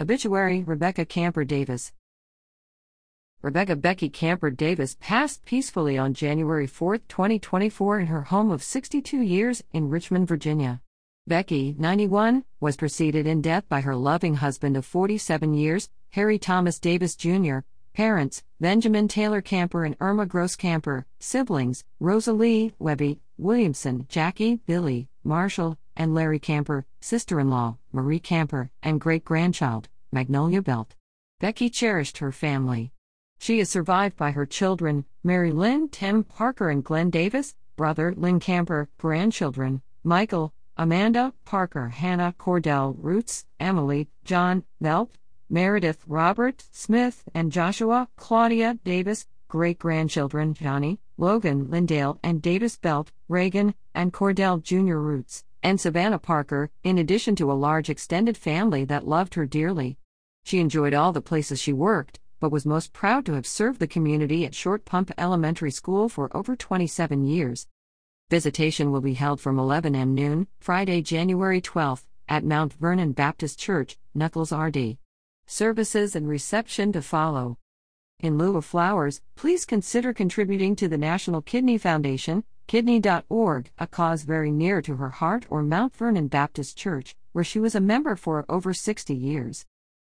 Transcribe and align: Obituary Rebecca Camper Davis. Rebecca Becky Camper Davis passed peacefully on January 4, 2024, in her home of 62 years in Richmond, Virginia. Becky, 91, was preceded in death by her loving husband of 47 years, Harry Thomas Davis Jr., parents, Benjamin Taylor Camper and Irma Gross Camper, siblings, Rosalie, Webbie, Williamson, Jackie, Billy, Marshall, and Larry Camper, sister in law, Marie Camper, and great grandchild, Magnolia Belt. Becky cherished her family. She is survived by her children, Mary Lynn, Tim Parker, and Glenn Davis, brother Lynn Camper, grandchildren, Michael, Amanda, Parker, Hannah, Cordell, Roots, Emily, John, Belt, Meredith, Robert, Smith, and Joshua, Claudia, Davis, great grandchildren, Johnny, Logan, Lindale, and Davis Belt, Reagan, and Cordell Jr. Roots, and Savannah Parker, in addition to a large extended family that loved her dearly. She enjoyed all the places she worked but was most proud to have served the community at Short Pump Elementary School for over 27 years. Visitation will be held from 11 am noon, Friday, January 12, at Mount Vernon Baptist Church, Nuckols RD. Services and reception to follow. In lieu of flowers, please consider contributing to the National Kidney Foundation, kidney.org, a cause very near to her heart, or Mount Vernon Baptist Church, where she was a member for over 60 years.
Obituary 0.00 0.62
Rebecca 0.62 1.04
Camper 1.04 1.44
Davis. 1.44 1.92
Rebecca 3.42 3.76
Becky 3.76 4.08
Camper 4.08 4.50
Davis 4.50 4.96
passed 4.98 5.44
peacefully 5.44 5.98
on 5.98 6.14
January 6.14 6.66
4, 6.66 6.96
2024, 6.96 8.00
in 8.00 8.06
her 8.06 8.22
home 8.22 8.50
of 8.50 8.62
62 8.62 9.20
years 9.20 9.62
in 9.74 9.90
Richmond, 9.90 10.26
Virginia. 10.26 10.80
Becky, 11.26 11.76
91, 11.78 12.46
was 12.60 12.78
preceded 12.78 13.26
in 13.26 13.42
death 13.42 13.68
by 13.68 13.82
her 13.82 13.94
loving 13.94 14.36
husband 14.36 14.74
of 14.74 14.86
47 14.86 15.52
years, 15.52 15.90
Harry 16.12 16.38
Thomas 16.38 16.78
Davis 16.78 17.14
Jr., 17.14 17.58
parents, 17.92 18.42
Benjamin 18.58 19.06
Taylor 19.06 19.42
Camper 19.42 19.84
and 19.84 19.96
Irma 20.00 20.24
Gross 20.24 20.56
Camper, 20.56 21.04
siblings, 21.18 21.84
Rosalie, 21.98 22.72
Webbie, 22.80 23.18
Williamson, 23.36 24.06
Jackie, 24.08 24.60
Billy, 24.64 25.10
Marshall, 25.24 25.76
and 25.94 26.14
Larry 26.14 26.38
Camper, 26.38 26.86
sister 27.02 27.38
in 27.38 27.50
law, 27.50 27.76
Marie 27.92 28.18
Camper, 28.18 28.70
and 28.82 28.98
great 28.98 29.22
grandchild, 29.22 29.89
Magnolia 30.12 30.62
Belt. 30.62 30.94
Becky 31.38 31.70
cherished 31.70 32.18
her 32.18 32.32
family. 32.32 32.92
She 33.38 33.60
is 33.60 33.70
survived 33.70 34.16
by 34.16 34.32
her 34.32 34.44
children, 34.44 35.06
Mary 35.24 35.52
Lynn, 35.52 35.88
Tim 35.88 36.24
Parker, 36.24 36.68
and 36.68 36.84
Glenn 36.84 37.10
Davis, 37.10 37.54
brother 37.76 38.12
Lynn 38.14 38.40
Camper, 38.40 38.88
grandchildren, 38.98 39.80
Michael, 40.04 40.52
Amanda, 40.76 41.32
Parker, 41.44 41.88
Hannah, 41.88 42.34
Cordell, 42.38 42.94
Roots, 42.98 43.46
Emily, 43.58 44.08
John, 44.24 44.64
Belt, 44.80 45.12
Meredith, 45.48 46.04
Robert, 46.06 46.64
Smith, 46.70 47.24
and 47.34 47.50
Joshua, 47.50 48.08
Claudia, 48.16 48.78
Davis, 48.84 49.26
great 49.48 49.78
grandchildren, 49.78 50.54
Johnny, 50.54 51.00
Logan, 51.16 51.66
Lindale, 51.66 52.18
and 52.22 52.40
Davis 52.40 52.76
Belt, 52.76 53.12
Reagan, 53.28 53.74
and 53.94 54.12
Cordell 54.12 54.62
Jr. 54.62 54.96
Roots, 54.96 55.44
and 55.62 55.80
Savannah 55.80 56.18
Parker, 56.18 56.70
in 56.82 56.98
addition 56.98 57.36
to 57.36 57.50
a 57.50 57.54
large 57.54 57.90
extended 57.90 58.36
family 58.36 58.84
that 58.84 59.06
loved 59.06 59.34
her 59.34 59.46
dearly. 59.46 59.98
She 60.44 60.58
enjoyed 60.58 60.94
all 60.94 61.12
the 61.12 61.20
places 61.20 61.60
she 61.60 61.72
worked 61.72 62.20
but 62.40 62.50
was 62.50 62.66
most 62.66 62.92
proud 62.92 63.26
to 63.26 63.34
have 63.34 63.46
served 63.46 63.78
the 63.78 63.86
community 63.86 64.46
at 64.46 64.54
Short 64.54 64.84
Pump 64.86 65.12
Elementary 65.18 65.70
School 65.70 66.08
for 66.08 66.34
over 66.34 66.56
27 66.56 67.24
years. 67.24 67.68
Visitation 68.30 68.90
will 68.90 69.02
be 69.02 69.14
held 69.14 69.40
from 69.40 69.58
11 69.58 69.94
am 69.94 70.14
noon, 70.14 70.46
Friday, 70.58 71.02
January 71.02 71.60
12, 71.60 72.04
at 72.28 72.44
Mount 72.44 72.72
Vernon 72.72 73.12
Baptist 73.12 73.58
Church, 73.58 73.98
Nuckols 74.14 74.52
RD. 74.52 74.96
Services 75.46 76.16
and 76.16 76.26
reception 76.26 76.92
to 76.92 77.02
follow. 77.02 77.58
In 78.20 78.38
lieu 78.38 78.56
of 78.56 78.64
flowers, 78.64 79.20
please 79.34 79.64
consider 79.64 80.14
contributing 80.14 80.74
to 80.76 80.88
the 80.88 80.98
National 80.98 81.42
Kidney 81.42 81.76
Foundation, 81.76 82.44
kidney.org, 82.68 83.70
a 83.78 83.86
cause 83.86 84.22
very 84.22 84.50
near 84.50 84.80
to 84.80 84.96
her 84.96 85.10
heart, 85.10 85.44
or 85.50 85.62
Mount 85.62 85.94
Vernon 85.94 86.28
Baptist 86.28 86.78
Church, 86.78 87.16
where 87.32 87.44
she 87.44 87.58
was 87.58 87.74
a 87.74 87.80
member 87.80 88.16
for 88.16 88.46
over 88.48 88.72
60 88.72 89.14
years. 89.14 89.66